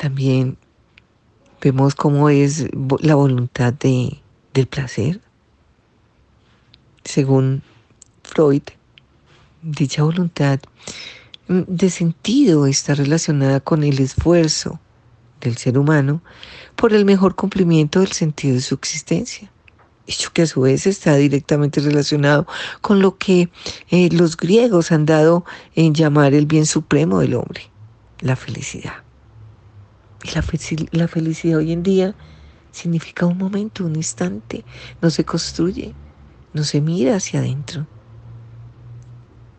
[0.00, 0.56] También
[1.60, 2.68] vemos cómo es
[3.00, 4.16] la voluntad de,
[4.54, 5.20] del placer.
[7.04, 7.62] Según
[8.22, 8.62] Freud,
[9.60, 10.58] dicha voluntad
[11.48, 14.80] mm, de sentido está relacionada con el esfuerzo
[15.42, 16.22] del ser humano
[16.76, 19.52] por el mejor cumplimiento del sentido de su existencia.
[20.06, 22.46] Hecho que a su vez está directamente relacionado
[22.80, 23.50] con lo que
[23.90, 25.44] eh, los griegos han dado
[25.74, 27.68] en llamar el bien supremo del hombre,
[28.20, 29.09] la felicidad.
[30.22, 30.44] Y la,
[30.92, 32.14] la felicidad hoy en día
[32.70, 34.64] significa un momento, un instante,
[35.00, 35.94] no se construye,
[36.52, 37.86] no se mira hacia adentro.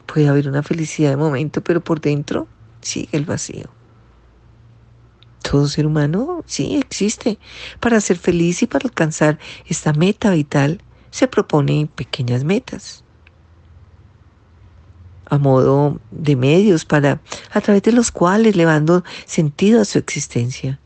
[0.06, 2.48] Puede haber una felicidad de momento, pero por dentro
[2.82, 3.70] sigue el vacío.
[5.42, 7.40] Todo ser humano sí existe.
[7.80, 13.01] Para ser feliz y para alcanzar esta meta vital se propone pequeñas metas
[15.32, 17.22] a modo de medios para
[17.52, 20.80] a través de los cuales le dando sentido a su existencia.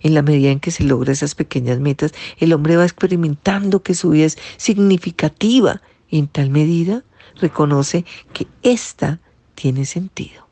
[0.00, 3.94] En la medida en que se logra esas pequeñas metas, el hombre va experimentando que
[3.94, 7.02] su vida es significativa y en tal medida
[7.40, 9.18] reconoce que ésta
[9.56, 10.46] tiene sentido.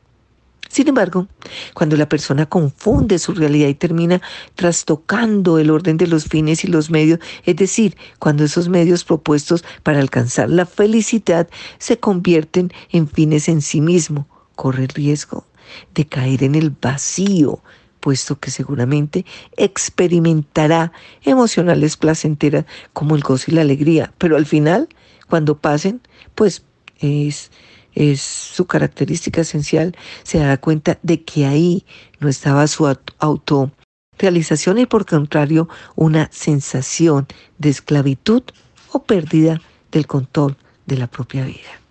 [0.71, 1.27] Sin embargo,
[1.73, 4.21] cuando la persona confunde su realidad y termina
[4.55, 9.65] trastocando el orden de los fines y los medios, es decir, cuando esos medios propuestos
[9.83, 15.45] para alcanzar la felicidad se convierten en fines en sí mismo, corre el riesgo
[15.93, 17.61] de caer en el vacío,
[17.99, 19.25] puesto que seguramente
[19.57, 20.93] experimentará
[21.23, 22.63] emocionales placenteras
[22.93, 24.87] como el gozo y la alegría, pero al final,
[25.27, 25.99] cuando pasen,
[26.33, 26.63] pues
[26.99, 27.51] es
[27.93, 31.85] es su característica esencial, se da cuenta de que ahí
[32.19, 32.87] no estaba su
[33.19, 37.27] autorrealización y por contrario una sensación
[37.57, 38.43] de esclavitud
[38.91, 39.61] o pérdida
[39.91, 41.81] del control de la propia vida.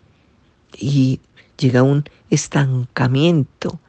[0.77, 1.21] Y
[1.59, 3.81] llega un estancamiento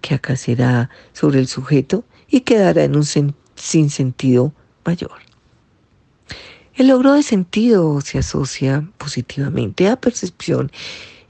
[0.00, 3.04] que acá será sobre el sujeto y quedará en un
[3.54, 4.52] sinsentido
[4.84, 5.12] mayor.
[6.74, 10.72] El logro de sentido se asocia positivamente a percepción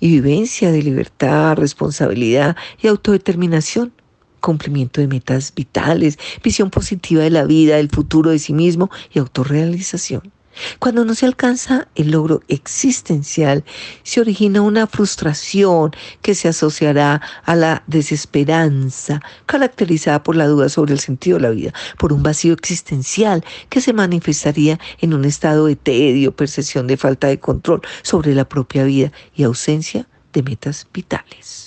[0.00, 3.92] y vivencia de libertad, responsabilidad y autodeterminación,
[4.40, 9.18] cumplimiento de metas vitales, visión positiva de la vida, del futuro de sí mismo y
[9.18, 10.33] autorrealización.
[10.78, 13.64] Cuando no se alcanza el logro existencial,
[14.02, 15.92] se origina una frustración
[16.22, 21.50] que se asociará a la desesperanza, caracterizada por la duda sobre el sentido de la
[21.50, 26.96] vida, por un vacío existencial que se manifestaría en un estado de tedio, percepción de
[26.96, 31.63] falta de control sobre la propia vida y ausencia de metas vitales.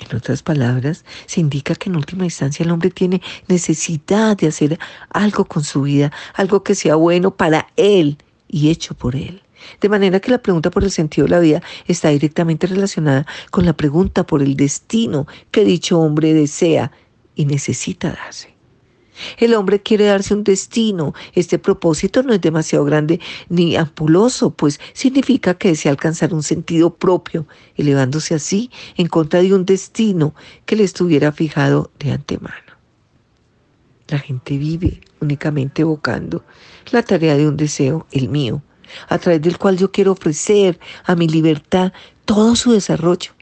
[0.00, 4.78] En otras palabras, se indica que en última instancia el hombre tiene necesidad de hacer
[5.10, 9.42] algo con su vida, algo que sea bueno para él y hecho por él.
[9.80, 13.66] De manera que la pregunta por el sentido de la vida está directamente relacionada con
[13.66, 16.92] la pregunta por el destino que dicho hombre desea
[17.34, 18.57] y necesita darse.
[19.38, 21.14] El hombre quiere darse un destino.
[21.34, 26.94] Este propósito no es demasiado grande ni ampuloso, pues significa que desea alcanzar un sentido
[26.94, 27.46] propio,
[27.76, 30.34] elevándose así en contra de un destino
[30.66, 32.54] que le estuviera fijado de antemano.
[34.08, 36.44] La gente vive únicamente evocando
[36.90, 38.62] la tarea de un deseo, el mío,
[39.08, 41.92] a través del cual yo quiero ofrecer a mi libertad
[42.24, 43.37] todo su desarrollo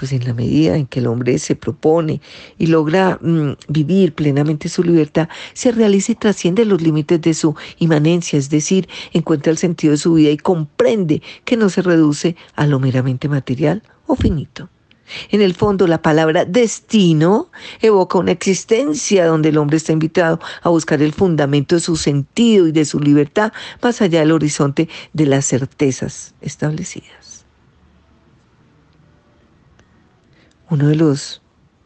[0.00, 2.22] pues en la medida en que el hombre se propone
[2.56, 7.54] y logra mm, vivir plenamente su libertad, se realiza y trasciende los límites de su
[7.78, 12.34] inmanencia, es decir, encuentra el sentido de su vida y comprende que no se reduce
[12.56, 14.70] a lo meramente material o finito.
[15.30, 17.50] En el fondo, la palabra destino
[17.82, 22.68] evoca una existencia donde el hombre está invitado a buscar el fundamento de su sentido
[22.68, 27.29] y de su libertad más allá del horizonte de las certezas establecidas.
[30.70, 31.42] Uno de los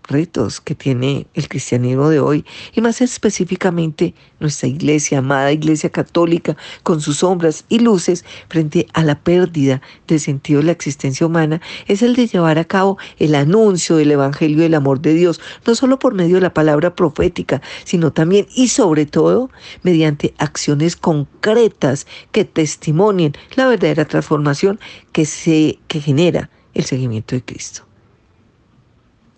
[0.06, 6.56] retos que tiene el cristianismo de hoy y más específicamente nuestra iglesia, amada iglesia católica,
[6.82, 11.60] con sus sombras y luces frente a la pérdida del sentido de la existencia humana,
[11.86, 15.74] es el de llevar a cabo el anuncio del Evangelio del amor de Dios, no
[15.74, 19.50] solo por medio de la palabra profética, sino también y sobre todo
[19.82, 24.78] mediante acciones concretas que testimonien la verdadera transformación
[25.12, 27.83] que, se, que genera el seguimiento de Cristo.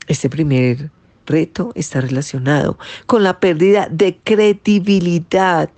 [0.06, 0.90] Este primer
[1.26, 5.70] reto está relacionado con la pérdida de credibilidad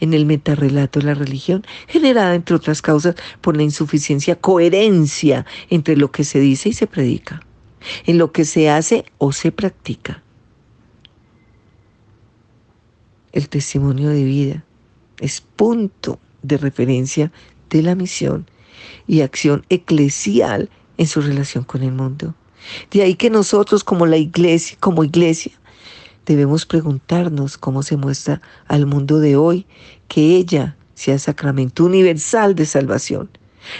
[0.00, 5.96] en el metarrelato de la religión, generada, entre otras causas, por la insuficiencia coherencia entre
[5.96, 7.40] lo que se dice y se predica,
[8.04, 10.22] en lo que se hace o se practica.
[13.32, 14.64] El testimonio de vida
[15.20, 17.32] es punto de referencia
[17.70, 18.46] de la misión
[19.06, 22.34] y acción eclesial en su relación con el mundo.
[22.90, 25.52] De ahí que nosotros como la iglesia, como iglesia,
[26.26, 29.66] debemos preguntarnos cómo se muestra al mundo de hoy
[30.08, 33.30] que ella sea sacramento universal de salvación,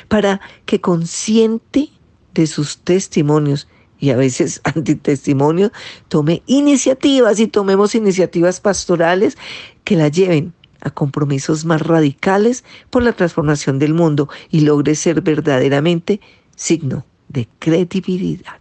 [0.09, 1.91] para que consciente
[2.35, 3.67] de sus testimonios
[3.99, 5.73] y a veces antitestimonio,
[6.09, 9.37] tome iniciativas y tomemos iniciativas pastorales
[9.85, 15.23] que la lleven a compromisos más radicales por la transformación del mundo y logre ser
[15.23, 16.21] verdaderamente
[16.55, 18.61] signo de credibilidad.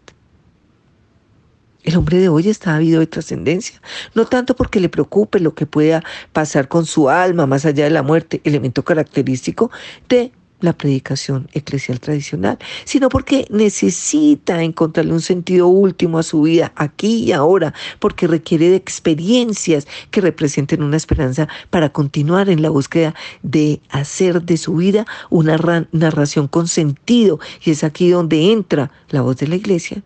[1.85, 3.79] El hombre de hoy está habido de trascendencia,
[4.15, 7.91] no tanto porque le preocupe lo que pueda pasar con su alma más allá de
[7.91, 9.69] la muerte, elemento característico
[10.09, 10.31] de
[10.61, 17.25] la predicación eclesial tradicional, sino porque necesita encontrarle un sentido último a su vida aquí
[17.25, 23.13] y ahora, porque requiere de experiencias que representen una esperanza para continuar en la búsqueda
[23.43, 27.39] de hacer de su vida una narración con sentido.
[27.63, 30.01] Y es aquí donde entra la voz de la iglesia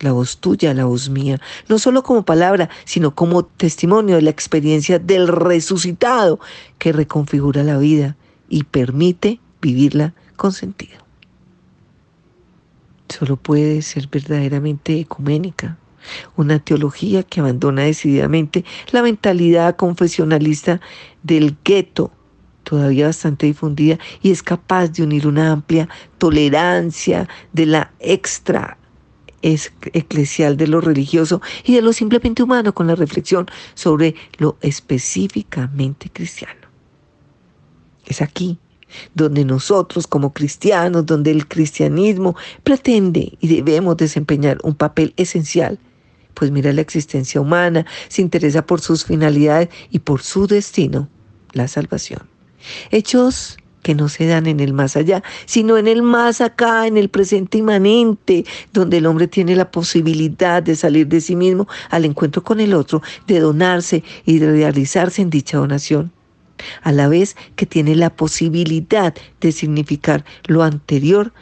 [0.00, 4.30] la voz tuya, la voz mía, no solo como palabra, sino como testimonio de la
[4.30, 6.40] experiencia del resucitado
[6.78, 8.16] que reconfigura la vida
[8.48, 10.98] y permite vivirla con sentido.
[13.08, 15.78] Solo puede ser verdaderamente ecuménica,
[16.36, 20.80] una teología que abandona decididamente la mentalidad confesionalista
[21.22, 22.12] del gueto,
[22.62, 25.88] todavía bastante difundida, y es capaz de unir una amplia
[26.18, 28.78] tolerancia de la extra
[29.42, 36.10] eclesial de lo religioso y de lo simplemente humano con la reflexión sobre lo específicamente
[36.10, 36.68] cristiano.
[38.06, 38.58] Es aquí
[39.14, 45.78] donde nosotros como cristianos, donde el cristianismo pretende y debemos desempeñar un papel esencial,
[46.34, 51.08] pues mira la existencia humana, se interesa por sus finalidades y por su destino,
[51.52, 52.22] la salvación.
[52.90, 56.96] Hechos que no se dan en el más allá, sino en el más acá, en
[56.96, 62.04] el presente inmanente, donde el hombre tiene la posibilidad de salir de sí mismo al
[62.04, 66.12] encuentro con el otro, de donarse y de realizarse en dicha donación
[66.82, 71.32] a la vez que tiene la posibilidad de significar lo anterior,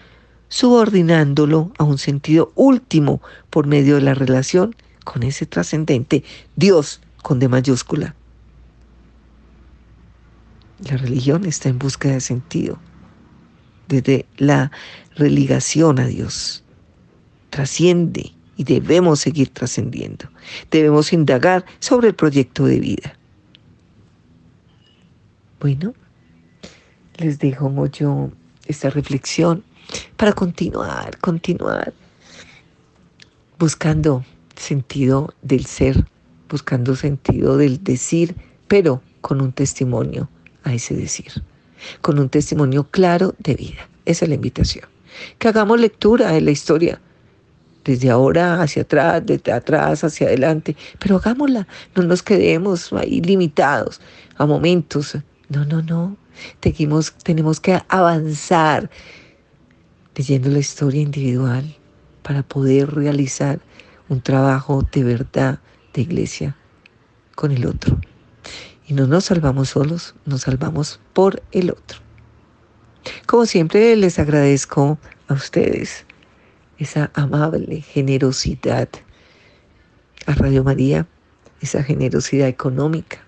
[0.48, 3.20] subordinándolo a un sentido último
[3.50, 6.24] por medio de la relación con ese trascendente
[6.56, 8.14] Dios con D mayúscula.
[10.78, 12.78] La religión está en busca de sentido,
[13.88, 14.70] desde la
[15.14, 16.64] religación a Dios.
[17.48, 20.28] Trasciende y debemos seguir trascendiendo.
[20.70, 23.18] Debemos indagar sobre el proyecto de vida.
[25.60, 25.94] Bueno,
[27.16, 27.72] les dejo
[28.66, 29.64] esta reflexión
[30.18, 31.94] para continuar, continuar
[33.58, 36.04] buscando sentido del ser,
[36.50, 38.36] buscando sentido del decir,
[38.68, 40.28] pero con un testimonio
[40.66, 41.32] a ese decir,
[42.02, 43.88] con un testimonio claro de vida.
[44.04, 44.84] Esa es la invitación.
[45.38, 47.00] Que hagamos lectura de la historia,
[47.84, 54.00] desde ahora hacia atrás, desde atrás hacia adelante, pero hagámosla, no nos quedemos ahí limitados
[54.36, 55.16] a momentos
[55.48, 56.16] no, no, no.
[56.60, 58.90] Tenemos, tenemos que avanzar
[60.14, 61.76] leyendo la historia individual
[62.22, 63.60] para poder realizar
[64.08, 65.60] un trabajo de verdad
[65.94, 66.56] de iglesia
[67.34, 67.98] con el otro.
[68.86, 71.98] Y no nos salvamos solos, nos salvamos por el otro.
[73.26, 76.04] Como siempre les agradezco a ustedes
[76.78, 78.88] esa amable generosidad
[80.26, 81.06] a Radio María,
[81.60, 83.18] esa generosidad económica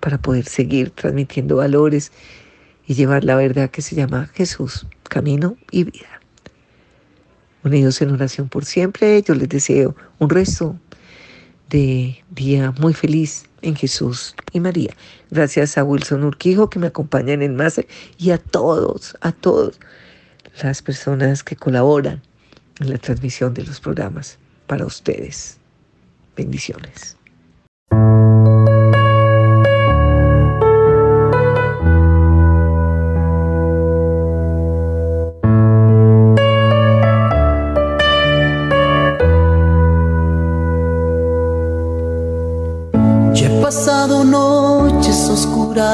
[0.00, 2.12] para poder seguir transmitiendo valores
[2.86, 6.20] y llevar la verdad que se llama Jesús, camino y vida.
[7.64, 10.78] Unidos en oración por siempre, yo les deseo un resto
[11.68, 14.94] de día muy feliz en Jesús y María.
[15.30, 17.56] Gracias a Wilson Urquijo que me acompaña en el
[18.16, 19.78] y a todos, a todas
[20.62, 22.22] las personas que colaboran
[22.80, 25.58] en la transmisión de los programas para ustedes.
[26.36, 27.16] Bendiciones.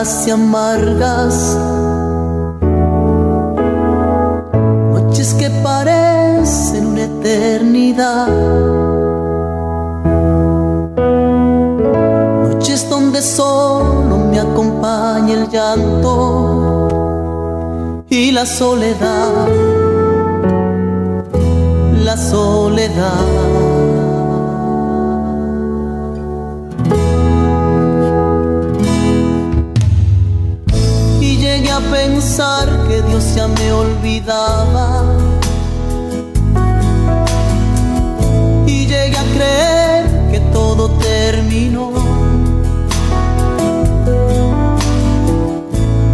[0.02, 1.56] Y amargas.
[4.92, 8.26] Noches que parecen una eternidad.
[12.42, 16.88] Noches donde solo me acompaña el llanto
[18.08, 19.46] y la soledad.
[22.04, 23.71] La soledad.
[33.48, 35.04] Me olvidaba.
[38.66, 41.92] Y llegué a creer que todo terminó.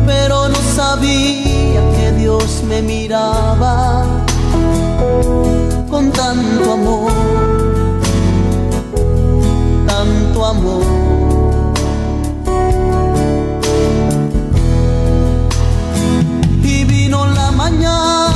[0.06, 4.04] Pero no sabía que Dios me miraba
[5.90, 7.12] con tanto amor,
[9.86, 11.07] tanto amor.
[17.80, 18.27] La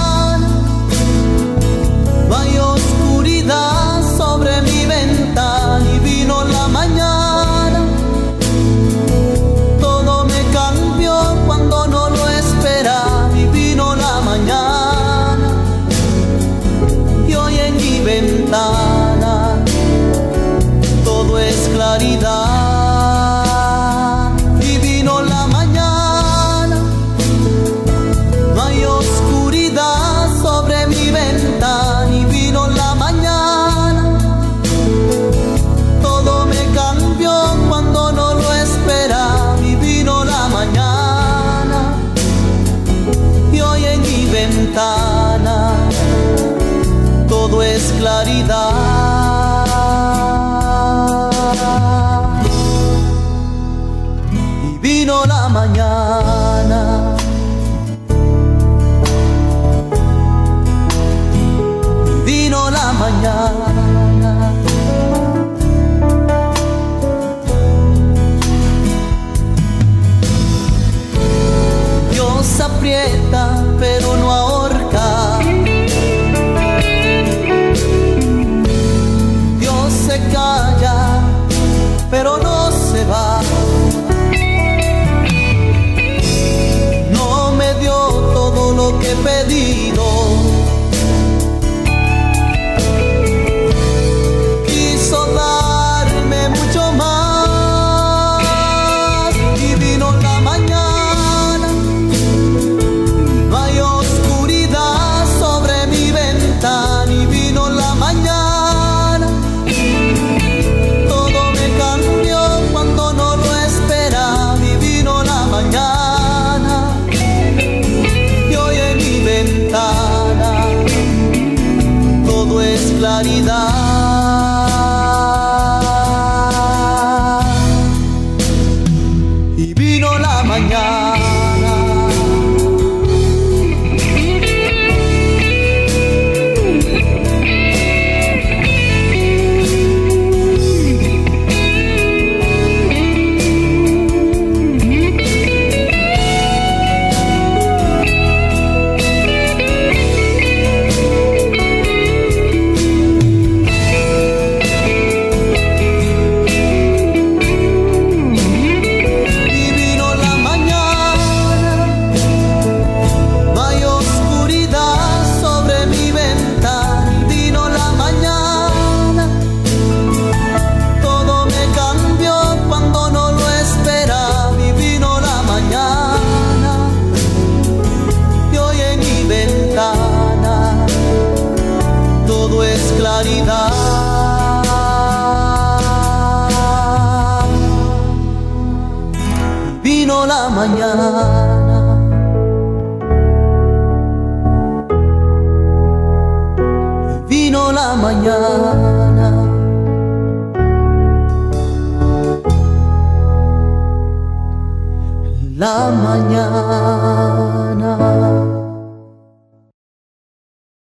[123.21, 123.92] claridad.